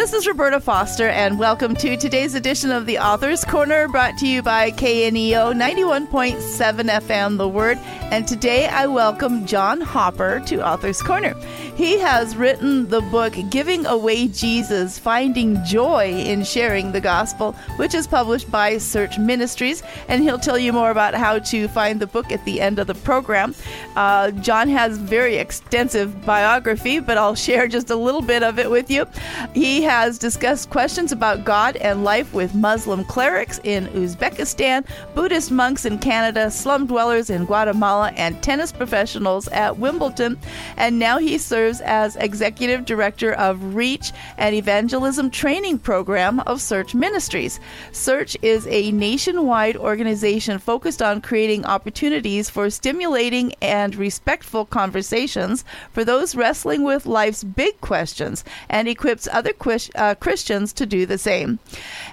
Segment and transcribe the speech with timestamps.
[0.00, 4.26] This is Roberta Foster, and welcome to today's edition of the Author's Corner, brought to
[4.26, 6.40] you by KNEO 91.7
[6.88, 7.76] FM, The Word.
[8.10, 11.34] And today I welcome John Hopper to Author's Corner.
[11.76, 17.94] He has written the book Giving Away Jesus Finding Joy in Sharing the Gospel, which
[17.94, 19.82] is published by Search Ministries.
[20.08, 22.86] And he'll tell you more about how to find the book at the end of
[22.86, 23.54] the program.
[23.96, 28.70] Uh, John has very extensive biography, but I'll share just a little bit of it
[28.70, 29.06] with you.
[29.54, 35.84] He has discussed questions about God and life with Muslim clerics in Uzbekistan, Buddhist monks
[35.84, 40.38] in Canada, slum dwellers in Guatemala, and tennis professionals at Wimbledon.
[40.76, 46.94] And now he serves as executive director of Reach and Evangelism Training Program of Search
[46.94, 47.58] Ministries.
[47.90, 56.04] Search is a nationwide organization focused on creating opportunities for stimulating and respectful conversations for
[56.04, 59.52] those wrestling with life's big questions and equips other
[59.94, 61.58] uh, Christians to do the same.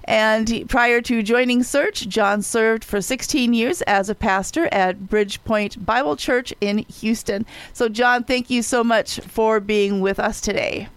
[0.05, 5.83] And prior to joining Search, John served for 16 years as a pastor at Bridgepoint
[5.85, 7.45] Bible Church in Houston.
[7.73, 10.87] So, John, thank you so much for being with us today.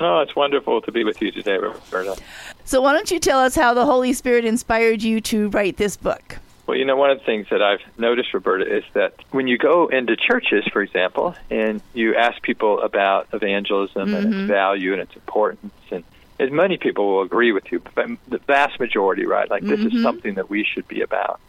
[0.00, 2.16] Oh, it's wonderful to be with you today, Roberta.
[2.64, 5.96] So, why don't you tell us how the Holy Spirit inspired you to write this
[5.96, 6.38] book?
[6.70, 9.58] Well, you know, one of the things that I've noticed, Roberta, is that when you
[9.58, 14.14] go into churches, for example, and you ask people about evangelism mm-hmm.
[14.14, 16.04] and its value and its importance, and
[16.38, 19.50] as many people will agree with you, but the vast majority, right?
[19.50, 19.96] Like, this mm-hmm.
[19.96, 21.40] is something that we should be about.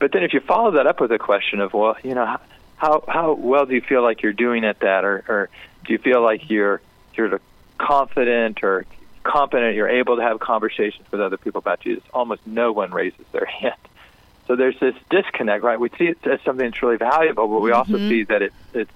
[0.00, 2.36] But then if you follow that up with a question of, well, you know,
[2.76, 5.48] how how well do you feel like you're doing at that, or, or
[5.86, 6.82] do you feel like you're
[7.14, 7.40] you're
[7.78, 8.84] confident or
[9.22, 12.04] competent, you're able to have conversations with other people about Jesus?
[12.12, 13.72] Almost no one raises their hand.
[14.48, 15.78] So there's this disconnect, right?
[15.78, 18.08] We see it as something that's really valuable, but we also mm-hmm.
[18.08, 18.90] see that it, it's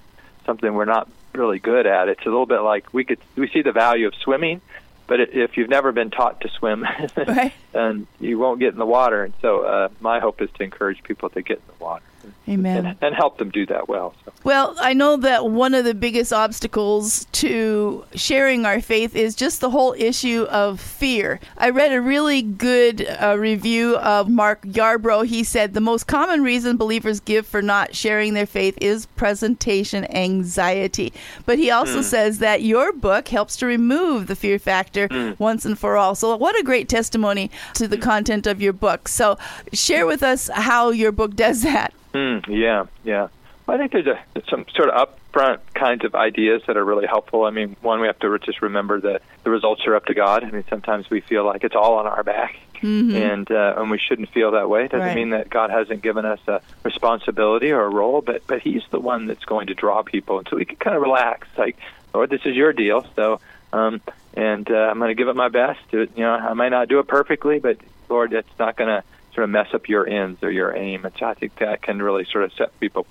[0.46, 2.08] something we're not really good at.
[2.08, 4.62] It's a little bit like we could we see the value of swimming,
[5.06, 6.86] but if you've never been taught to swim,
[7.16, 7.52] right.
[7.74, 9.24] and you won't get in the water.
[9.24, 12.04] And so uh, my hope is to encourage people to get in the water.
[12.48, 12.86] Amen.
[12.86, 14.14] And, and, help them do that well.
[14.24, 14.32] So.
[14.42, 19.60] Well, I know that one of the biggest obstacles to sharing our faith is just
[19.60, 21.38] the whole issue of fear.
[21.56, 25.26] I read a really good uh, review of Mark Yarbrough.
[25.26, 30.04] He said the most common reason believers give for not sharing their faith is presentation
[30.12, 31.12] anxiety.
[31.46, 32.04] But he also mm.
[32.04, 35.38] says that your book helps to remove the fear factor mm.
[35.38, 36.16] once and for all.
[36.16, 39.06] So, what a great testimony to the content of your book.
[39.06, 39.38] So,
[39.72, 41.94] share with us how your book does that.
[42.14, 43.28] Mm, yeah, yeah.
[43.68, 47.44] I think there's a, some sort of upfront kinds of ideas that are really helpful.
[47.44, 50.44] I mean, one, we have to just remember that the results are up to God.
[50.44, 53.16] I mean, sometimes we feel like it's all on our back, mm-hmm.
[53.16, 54.84] and uh, and we shouldn't feel that way.
[54.84, 55.16] It doesn't right.
[55.16, 59.00] mean that God hasn't given us a responsibility or a role, but but He's the
[59.00, 61.46] one that's going to draw people, and so we can kind of relax.
[61.56, 61.78] Like,
[62.12, 63.40] Lord, this is Your deal, so
[63.72, 64.02] um,
[64.34, 65.80] and uh, I'm going to give it my best.
[65.92, 67.78] To, you know, I might not do it perfectly, but
[68.08, 69.04] Lord, it's not going to
[69.34, 71.04] sort of mess up your ends or your aim.
[71.04, 73.06] And so I think that can really sort of set people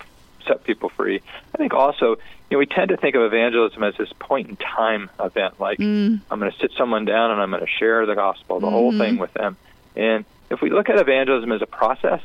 [0.47, 1.21] set people free.
[1.53, 2.17] I think also, you
[2.51, 6.19] know, we tend to think of evangelism as this point in time event, like mm.
[6.29, 8.75] I'm going to sit someone down and I'm going to share the gospel, the mm-hmm.
[8.75, 9.57] whole thing with them.
[9.95, 12.21] And if we look at evangelism as a process,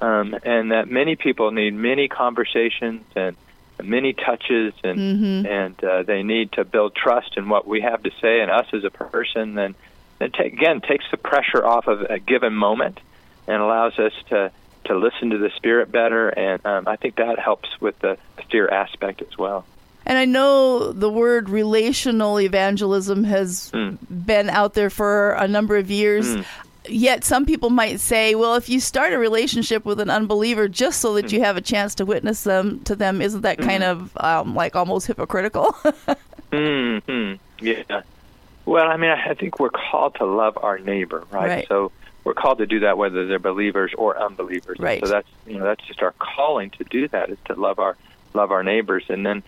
[0.00, 3.36] um, and that many people need many conversations and
[3.82, 5.46] many touches, and mm-hmm.
[5.46, 8.66] and uh, they need to build trust in what we have to say and us
[8.72, 9.74] as a person, then
[10.20, 12.98] it take, again takes the pressure off of a given moment
[13.46, 14.50] and allows us to
[14.84, 18.18] to listen to the spirit better and um, i think that helps with the
[18.50, 19.64] fear aspect as well
[20.06, 23.96] and I know the word relational evangelism has mm.
[24.10, 26.26] been out there for a number of years.
[26.26, 26.44] Mm.
[26.86, 31.00] Yet some people might say, well, if you start a relationship with an unbeliever just
[31.00, 31.32] so that mm.
[31.32, 33.90] you have a chance to witness them to them, isn't that kind hmm.
[33.90, 35.72] of um, like almost hypocritical?
[36.52, 37.34] mm-hmm.
[37.60, 38.02] Yeah.
[38.66, 41.48] Well, I mean, I think we're called to love our neighbor, right?
[41.48, 41.68] right.
[41.68, 41.92] So
[42.24, 44.78] we're called to do that whether they're believers or unbelievers.
[44.80, 45.00] Right.
[45.00, 47.96] So that's you know that's just our calling to do that is to love our
[48.32, 49.04] love our neighbors.
[49.08, 49.42] And then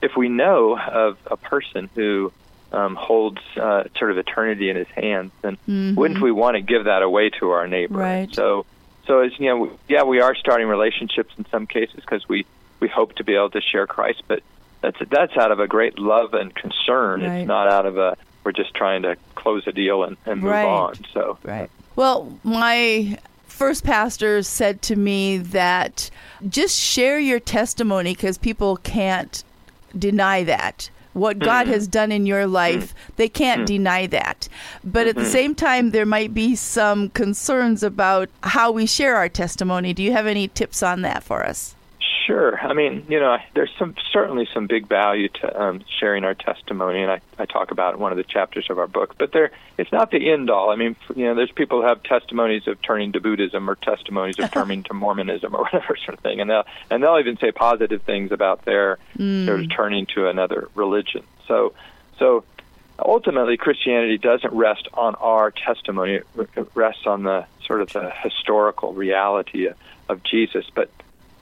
[0.00, 2.32] if we know of a person who
[2.72, 5.94] um, holds uh, sort of eternity in his hands, then mm-hmm.
[5.94, 7.98] wouldn't we want to give that away to our neighbor?
[7.98, 8.32] Right.
[8.34, 8.64] So
[9.06, 12.46] so as you know, yeah, we are starting relationships in some cases because we
[12.78, 14.42] we hope to be able to share Christ, but
[14.80, 17.22] that's that's out of a great love and concern.
[17.22, 17.40] Right.
[17.40, 20.52] It's not out of a we're just trying to close a deal and, and move
[20.52, 20.64] right.
[20.64, 20.94] on.
[21.12, 21.70] So right.
[21.96, 26.10] Well, my first pastor said to me that
[26.48, 29.44] just share your testimony because people can't
[29.98, 30.88] deny that.
[31.12, 31.72] What God mm-hmm.
[31.72, 33.12] has done in your life, mm-hmm.
[33.16, 33.76] they can't mm-hmm.
[33.76, 34.48] deny that.
[34.84, 35.30] But at the mm-hmm.
[35.30, 39.92] same time, there might be some concerns about how we share our testimony.
[39.92, 41.74] Do you have any tips on that for us?
[42.30, 42.60] Sure.
[42.60, 47.02] I mean, you know, there's some certainly some big value to um, sharing our testimony,
[47.02, 49.16] and I, I talk about it in one of the chapters of our book.
[49.18, 50.70] But there, it's not the end all.
[50.70, 54.38] I mean, you know, there's people who have testimonies of turning to Buddhism or testimonies
[54.38, 57.50] of turning to Mormonism or whatever sort of thing, and they'll and they'll even say
[57.50, 59.46] positive things about their mm.
[59.46, 61.24] sort of turning to another religion.
[61.48, 61.72] So,
[62.20, 62.44] so
[62.96, 68.92] ultimately, Christianity doesn't rest on our testimony; it rests on the sort of the historical
[68.92, 69.76] reality of,
[70.08, 70.90] of Jesus, but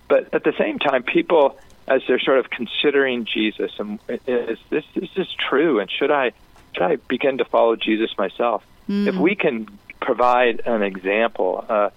[0.08, 4.84] but at the same time, people, as they're sort of considering Jesus, and is this
[4.94, 5.80] is this true?
[5.80, 6.32] And should I
[6.74, 8.64] should I begin to follow Jesus myself?
[8.88, 9.06] Mm.
[9.08, 9.68] If we can
[10.00, 11.90] provide an example, uh,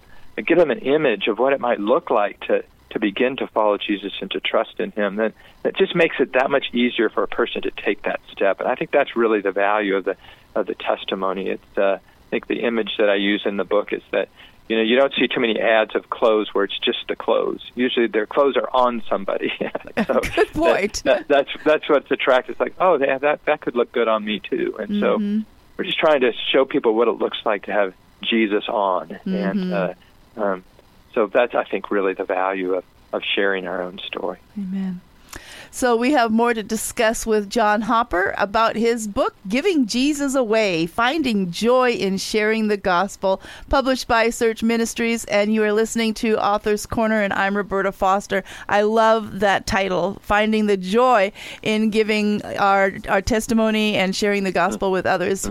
[0.45, 3.77] give them an image of what it might look like to to begin to follow
[3.77, 7.23] Jesus and to trust in Him, then it just makes it that much easier for
[7.23, 8.59] a person to take that step.
[8.59, 10.17] And I think that's really the value of the
[10.55, 11.49] of the testimony.
[11.49, 14.29] It's uh, I think the image that I use in the book is that
[14.67, 17.61] you know, you don't see too many ads of clothes where it's just the clothes.
[17.75, 19.51] Usually, their clothes are on somebody.
[20.07, 21.03] so good point.
[21.03, 22.53] That, that, that's that's what's attractive.
[22.53, 24.75] It's like, oh, yeah, that that could look good on me too.
[24.79, 25.39] And mm-hmm.
[25.39, 25.45] so,
[25.77, 29.35] we're just trying to show people what it looks like to have Jesus on, mm-hmm.
[29.35, 29.93] and uh,
[30.37, 30.63] um,
[31.13, 34.39] so that's I think really the value of of sharing our own story.
[34.57, 35.01] Amen.
[35.73, 40.85] So we have more to discuss with John Hopper about his book, Giving Jesus Away
[40.85, 45.23] Finding Joy in Sharing the Gospel, published by Search Ministries.
[45.25, 48.43] And you are listening to Author's Corner, and I'm Roberta Foster.
[48.67, 51.31] I love that title, Finding the Joy
[51.63, 55.49] in Giving our, our testimony and sharing the gospel with others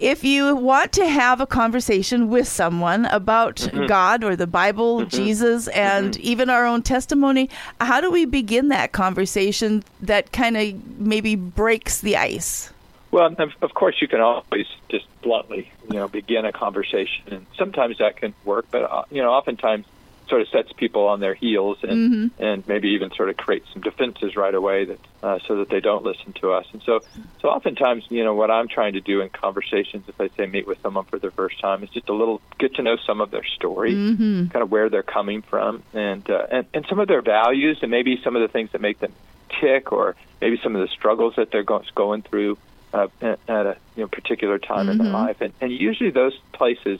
[0.00, 3.86] if you want to have a conversation with someone about mm-hmm.
[3.86, 5.10] God or the Bible, mm-hmm.
[5.10, 6.22] Jesus, and mm-hmm.
[6.22, 7.50] even our own testimony,
[7.80, 12.72] how do we begin that conversation that kind of maybe breaks the ice?
[13.10, 17.98] Well, of course, you can always just bluntly, you know, begin a conversation, and sometimes
[17.98, 18.66] that can work.
[18.70, 19.84] But uh, you know, oftentimes
[20.30, 22.42] sort of sets people on their heels and mm-hmm.
[22.42, 25.80] and maybe even sort of creates some defenses right away that uh, so that they
[25.80, 26.66] don't listen to us.
[26.72, 27.00] And so
[27.42, 30.66] so oftentimes, you know, what I'm trying to do in conversations, if I say meet
[30.66, 33.30] with someone for the first time, is just a little get to know some of
[33.30, 34.46] their story, mm-hmm.
[34.46, 37.90] kind of where they're coming from, and uh, and and some of their values, and
[37.90, 39.12] maybe some of the things that make them
[39.60, 42.56] tick, or maybe some of the struggles that they're go- going through.
[42.92, 44.90] Uh, at a you know, particular time mm-hmm.
[44.90, 45.14] in their mm-hmm.
[45.14, 46.98] life, and, and usually those places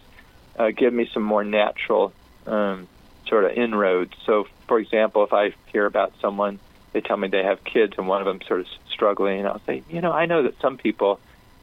[0.56, 2.12] uh, give me some more natural
[2.47, 2.87] um,
[3.31, 4.12] sort of inroads.
[4.27, 6.59] So, for example, if I hear about someone,
[6.93, 9.62] they tell me they have kids and one of them sort of struggling, and I'll
[9.65, 11.19] say, you know, I know that some people,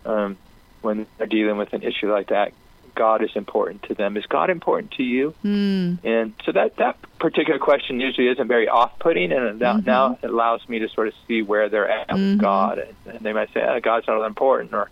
[0.05, 0.37] um,
[0.81, 2.53] when they're dealing with an issue like that,
[2.95, 4.17] God is important to them.
[4.17, 5.35] Is God important to you?
[5.45, 6.03] Mm.
[6.03, 9.85] And so that that particular question usually isn't very off-putting, and that mm-hmm.
[9.85, 12.31] now it allows me to sort of see where they're at mm-hmm.
[12.31, 12.79] with God.
[12.79, 14.89] And, and they might say, oh, "God's not important," or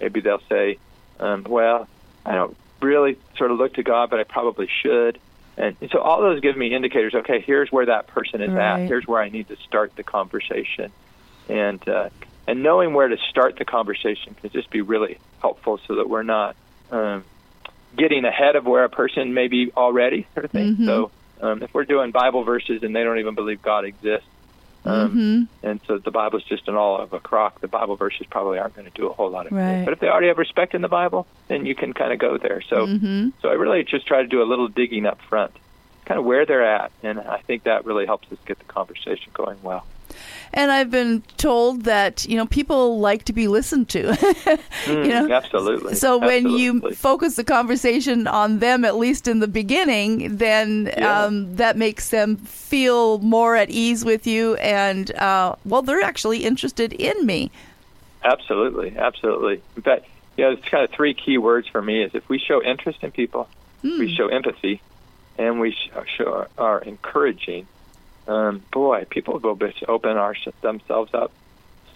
[0.00, 0.78] maybe they'll say,
[1.18, 1.88] um, "Well,
[2.24, 5.18] I don't really sort of look to God, but I probably should."
[5.58, 7.14] And so all those give me indicators.
[7.16, 8.82] Okay, here's where that person is right.
[8.82, 8.86] at.
[8.86, 10.92] Here's where I need to start the conversation,
[11.48, 12.10] and uh,
[12.46, 16.22] and knowing where to start the conversation can just be really helpful, so that we're
[16.22, 16.54] not
[16.92, 17.24] um,
[17.96, 20.74] getting ahead of where a person may be already, sort of thing.
[20.74, 20.86] Mm-hmm.
[20.86, 21.10] So
[21.40, 24.28] um, if we're doing Bible verses and they don't even believe God exists,
[24.88, 25.66] um, mm-hmm.
[25.66, 27.60] And so the Bible's just an all of a crock.
[27.60, 29.78] The Bible verses probably aren't going to do a whole lot of right.
[29.78, 29.84] good.
[29.84, 32.38] But if they already have respect in the Bible, then you can kind of go
[32.38, 32.62] there.
[32.62, 33.30] So, mm-hmm.
[33.40, 35.52] so I really just try to do a little digging up front,
[36.08, 39.30] kind of where they're at, and I think that really helps us get the conversation
[39.34, 39.84] going well.
[40.54, 44.04] And I've been told that you know people like to be listened to.
[44.04, 45.94] mm, you know, absolutely.
[45.96, 46.62] So when absolutely.
[46.62, 51.24] you focus the conversation on them, at least in the beginning, then yeah.
[51.24, 56.44] um, that makes them feel more at ease with you, and uh, well, they're actually
[56.44, 57.50] interested in me.
[58.24, 59.60] Absolutely, absolutely.
[59.76, 60.06] In fact,
[60.38, 63.04] you know, it's kind of three key words for me: is if we show interest
[63.04, 63.46] in people,
[63.84, 63.98] mm.
[63.98, 64.80] we show empathy,
[65.38, 65.74] and we
[66.16, 67.66] show are encouraging
[68.28, 71.32] um, boy, people will open our, themselves up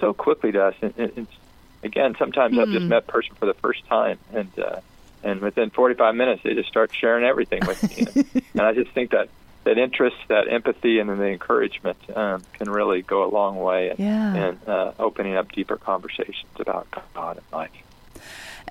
[0.00, 0.74] so quickly to us.
[0.80, 1.26] And, and, and
[1.82, 2.60] again, sometimes mm-hmm.
[2.60, 2.88] I've just hmm.
[2.88, 4.80] met a person for the first time, and uh,
[5.22, 8.06] and within 45 minutes, they just start sharing everything with me.
[8.06, 9.28] and, and I just think that
[9.64, 13.90] that interest, that empathy, and then the encouragement um, can really go a long way
[13.90, 14.34] in, yeah.
[14.34, 17.70] in uh, opening up deeper conversations about God and life.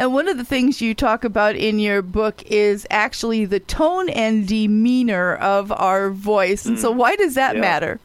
[0.02, 4.10] And one of the things you talk about in your book is actually the tone
[4.10, 6.66] and demeanor of our voice.
[6.66, 6.82] And mm.
[6.82, 7.62] so, why does that yeah.
[7.62, 8.00] matter?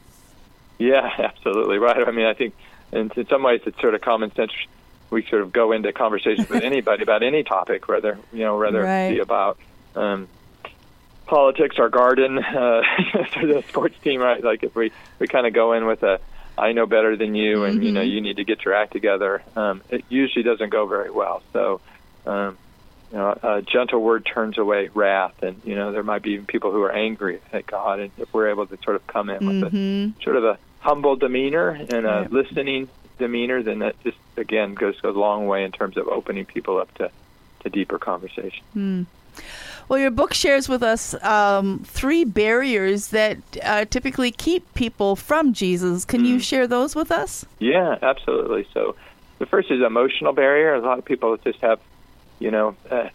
[0.77, 2.07] Yeah, absolutely right.
[2.07, 2.53] I mean, I think
[2.91, 4.51] in, in some ways it's sort of common sense.
[5.09, 8.83] We sort of go into conversations with anybody about any topic, whether you know, whether
[8.83, 9.05] right.
[9.05, 9.57] it be about
[9.95, 10.27] um,
[11.25, 12.83] politics, our garden, uh,
[13.41, 14.43] the sports team, right?
[14.43, 16.19] Like if we we kind of go in with a
[16.57, 17.83] I know better than you, and mm-hmm.
[17.83, 18.09] you know mm-hmm.
[18.09, 19.43] you need to get your act together.
[19.55, 21.43] Um, it usually doesn't go very well.
[21.53, 21.81] So,
[22.25, 22.57] um,
[23.11, 26.45] you know, a gentle word turns away wrath, and you know there might be even
[26.45, 29.45] people who are angry at God, and if we're able to sort of come in
[29.45, 30.19] with Mm-hmm.
[30.19, 32.31] a sort of a humble demeanor and a Right.
[32.31, 36.79] listening demeanor, then that just again goes a long way in terms of opening people
[36.79, 37.11] up to
[37.61, 39.05] to deeper conversation.
[39.89, 45.53] Well, your book shares with us um, three barriers that uh, typically keep people from
[45.53, 46.03] Jesus.
[46.03, 47.45] Can you share those with us?
[47.59, 48.67] Yeah, absolutely.
[48.73, 48.95] So
[49.39, 50.73] the first is emotional barrier.
[50.75, 51.79] A lot of people just have,
[52.39, 53.07] you know, uh,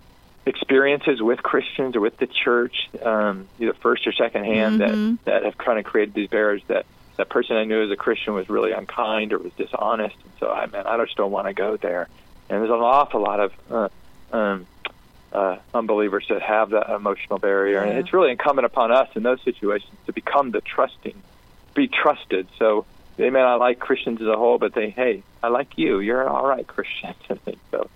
[0.46, 5.18] experiences with Christians or with the church, um, either first or second hand, Mhm.
[5.24, 6.62] that that have kind of created these barriers.
[6.68, 6.86] That
[7.18, 10.50] that person I knew as a Christian was really unkind or was dishonest, and so
[10.50, 12.08] I mean, I just don't want to go there.
[12.48, 13.88] And there's an awful lot of uh,
[14.36, 14.66] um,
[15.32, 19.40] uh, unbelievers that have that emotional barrier, and it's really incumbent upon us in those
[19.44, 21.20] situations to become the trusting,
[21.74, 22.48] be trusted.
[22.58, 22.84] So
[23.16, 26.00] they may not like Christians as a whole, but they, hey, I like you.
[26.00, 27.14] You're an all right Christian.
[27.70, 27.88] So.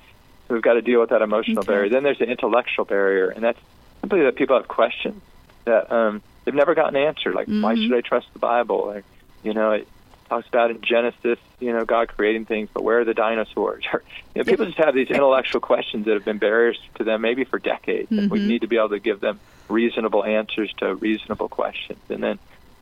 [0.48, 1.72] We've got to deal with that emotional Okay.
[1.72, 1.88] barrier.
[1.90, 3.58] Then there's the intellectual barrier, and that's
[4.00, 5.20] simply that people have questions
[5.64, 7.34] that um, they've never gotten answered.
[7.34, 7.82] Like, why Mhm.
[7.88, 8.76] should I trust the Bible?
[8.76, 9.02] Or,
[9.42, 9.88] you know, it
[10.28, 13.84] talks about in Genesis, you know, God creating things, but where are the dinosaurs?
[13.92, 14.02] Or,
[14.34, 17.44] you know, people just have these intellectual questions that have been barriers to them maybe
[17.44, 18.46] for decades, and we Mhm.
[18.46, 22.00] need to be able to give them reasonable answers to reasonable questions.
[22.08, 22.38] And then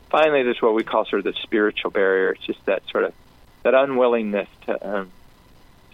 [0.09, 2.31] finally, there's what we call sort of the spiritual barrier.
[2.31, 3.13] It's just that sort of
[3.63, 5.11] that unwillingness to um,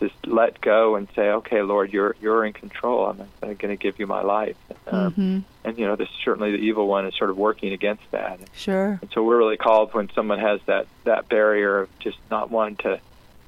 [0.02, 3.06] just let go and say, "Okay, Lord, you're you're in control.
[3.06, 6.58] I'm going to give you my life." Um, hmm And you know, this certainly the
[6.58, 8.40] evil one is sort of working against that.
[8.54, 8.98] Sure.
[9.02, 12.78] And so we're really called when someone has that that barrier of just not wanting
[12.78, 13.00] to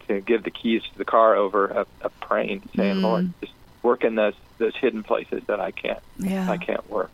[0.08, 3.02] to give the keys to the car over of, of praying, saying, Mm.
[3.02, 6.50] "Lord, just work in those those hidden places that I can't Yeah.
[6.50, 7.12] I can't work."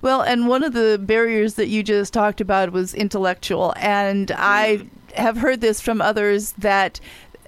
[0.00, 3.72] Well, and one of the barriers that you just talked about was intellectual.
[3.76, 6.98] And I have heard this from others that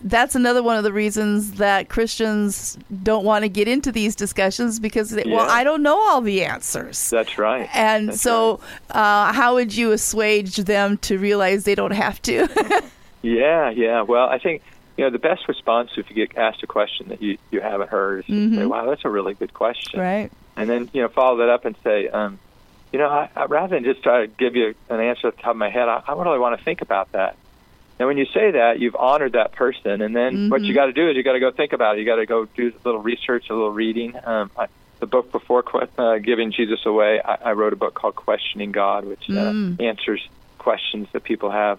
[0.05, 4.79] that's another one of the reasons that Christians don't want to get into these discussions
[4.79, 7.11] because, they, well, I don't know all the answers.
[7.11, 7.69] That's right.
[7.75, 12.83] And That's so, uh, how would you assuage them to realize they don't have to?
[13.25, 14.03] Yeah, yeah.
[14.03, 14.63] Well, I think
[14.99, 17.89] you know the best response if you get asked a question that you you haven't
[17.89, 18.67] heard is to say.
[18.67, 20.31] "Wow, that's a really good question," right?
[20.57, 22.39] and then you know follow that up and say, um,
[22.93, 25.43] "You know, I, I, rather than just try to give you an answer at the
[25.43, 27.37] top of my head, I, I really want to think about that."
[27.99, 30.69] And when you say that, you've honored that person, and then what Mhm.
[30.69, 32.01] you got to do is you got to go think about it.
[32.01, 34.15] You got to go do a little research, a little reading.
[34.25, 34.67] Um, I,
[35.01, 35.63] the book before
[35.99, 39.81] uh, giving Jesus away, I, I wrote a book called Questioning God, which uh, Mm.
[39.81, 40.27] answers
[40.59, 41.79] questions that people have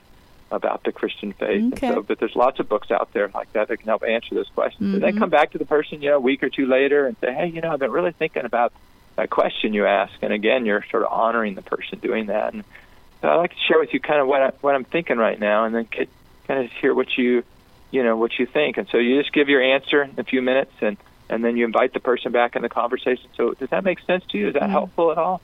[0.51, 1.63] about the Christian faith.
[1.63, 1.88] And Okay.
[1.89, 4.50] so, but there's lots of books out there like that that can help answer those
[4.55, 4.93] questions.
[4.93, 5.05] And Mhm.
[5.05, 7.34] then come back to the person, you know, a week or two later and say,
[7.34, 8.72] hey, you know, I've been really thinking about
[9.17, 10.19] that question you asked.
[10.22, 12.53] And again, you're sort of honoring the person doing that.
[12.53, 12.63] And
[13.25, 15.39] so I'd like to share with you kind of what, I, what I'm thinking right
[15.39, 16.08] now and then get,
[16.48, 17.44] kind of hear what you,
[17.89, 18.77] you know, what you think.
[18.77, 20.96] And so you just give your answer in a few minutes and,
[21.27, 23.27] and then you invite the person back in the conversation.
[23.36, 24.50] So does that make sense to you?
[24.50, 24.70] Is that Mhm.
[24.72, 25.41] helpful at all?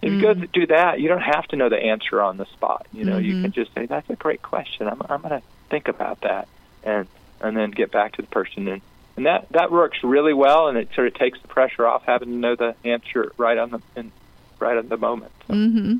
[0.00, 0.52] If you go Mhm.
[0.52, 2.86] do that, you don't have to know the answer on the spot.
[2.92, 3.42] You know, you Mhm.
[3.42, 4.86] can just say, "That's a great question.
[4.86, 6.46] I'm I'm going to think about that,"
[6.84, 7.08] and
[7.40, 8.82] and then get back to the person and
[9.16, 12.28] and that that works really well, and it sort of takes the pressure off having
[12.28, 14.12] to know the answer right on the in,
[14.60, 15.32] right at the moment.
[15.48, 15.94] So, hmm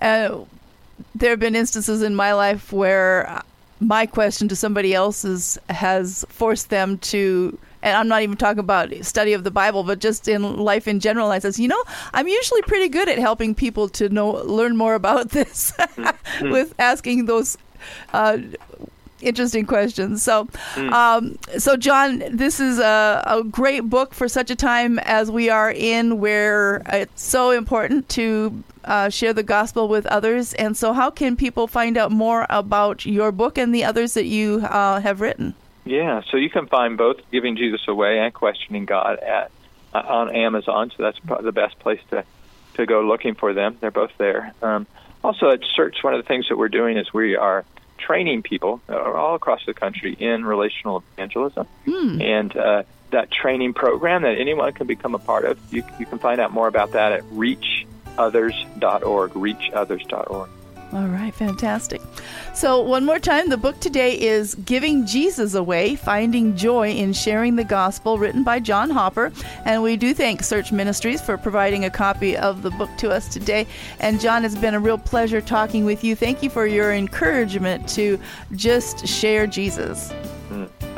[0.00, 0.44] Uh,
[1.14, 3.42] there have been instances in my life where
[3.80, 8.92] my question to somebody else's has forced them to, and I'm not even talking about
[9.02, 11.30] study of the Bible, but just in life in general.
[11.30, 14.94] I says, you know, I'm usually pretty good at helping people to know, learn more
[14.94, 15.72] about this
[16.40, 17.56] with asking those.
[18.12, 18.38] Uh,
[19.22, 20.22] interesting questions.
[20.22, 25.30] So, um, so John, this is a, a great book for such a time as
[25.30, 30.54] we are in, where it's so important to uh, share the gospel with others.
[30.54, 34.26] And so, how can people find out more about your book and the others that
[34.26, 35.54] you uh, have written?
[35.88, 39.50] yeah, so you can find both "Giving Jesus Away" and "Questioning God" at
[39.94, 40.92] uh, on Amazon.
[40.96, 42.24] So that's probably the best place to
[42.74, 43.76] to go looking for them.
[43.80, 44.52] They're both there.
[44.62, 44.86] Um,
[45.24, 47.64] also, at Search, one of the things that we're doing is we are
[47.98, 51.66] training people uh, all across the country in relational evangelism.
[51.84, 52.20] Hmm.
[52.20, 56.18] And uh, that training program that anyone can become a part of, you, you can
[56.18, 60.50] find out more about that at reachothers.org, reachothers.org.
[60.90, 62.00] All right, fantastic.
[62.54, 67.56] So, one more time, the book today is Giving Jesus Away Finding Joy in Sharing
[67.56, 69.30] the Gospel, written by John Hopper.
[69.66, 73.28] And we do thank Search Ministries for providing a copy of the book to us
[73.28, 73.66] today.
[74.00, 76.16] And, John, it's been a real pleasure talking with you.
[76.16, 78.18] Thank you for your encouragement to
[78.52, 80.10] just share Jesus.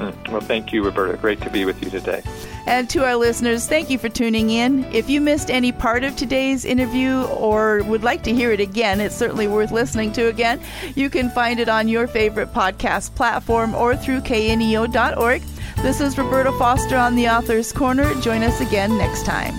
[0.01, 0.33] Mm.
[0.33, 1.19] Well, thank you, Roberta.
[1.19, 2.23] Great to be with you today.
[2.67, 4.85] And to our listeners, thank you for tuning in.
[4.95, 9.01] If you missed any part of today's interview or would like to hear it again,
[9.01, 10.59] it's certainly worth listening to again.
[10.95, 15.43] You can find it on your favorite podcast platform or through kneo.org.
[15.83, 18.15] This is Roberta Foster on the Author's Corner.
[18.23, 19.55] Join us again next time.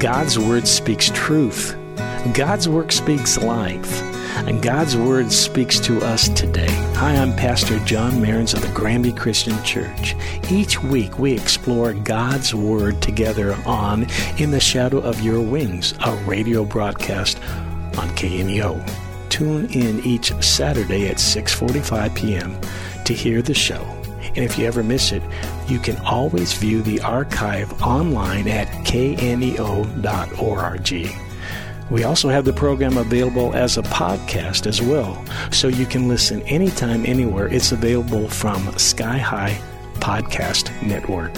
[0.00, 1.76] God's Word speaks truth.
[2.34, 4.15] God's work speaks life.
[4.44, 6.70] And God's Word speaks to us today.
[6.94, 10.14] Hi, I'm Pastor John Mearns of the Granby Christian Church.
[10.50, 14.06] Each week we explore God's Word together on
[14.38, 17.40] In the Shadow of Your Wings, a radio broadcast
[17.98, 19.28] on KNEO.
[19.30, 22.60] Tune in each Saturday at 6:45 p.m.
[23.04, 23.82] to hear the show.
[24.36, 25.22] And if you ever miss it,
[25.66, 29.96] you can always view the archive online at kneo.org.
[31.90, 36.42] We also have the program available as a podcast as well, so you can listen
[36.42, 37.46] anytime, anywhere.
[37.46, 39.60] It's available from Sky High
[39.94, 41.32] Podcast Network.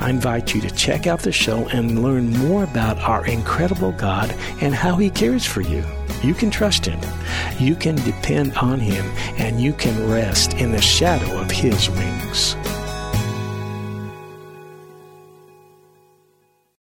[0.00, 4.30] I invite you to check out the show and learn more about our incredible God
[4.60, 5.82] and how He cares for you.
[6.22, 7.00] You can trust Him,
[7.58, 9.04] you can depend on Him,
[9.38, 12.56] and you can rest in the shadow of His wings.